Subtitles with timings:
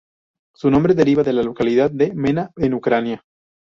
[0.55, 3.23] Su nombre deriva del de la localidad de Mena, en Ucrania.